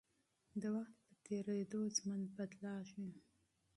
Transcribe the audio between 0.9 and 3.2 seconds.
په تېرېدو ژوند بدلېږي.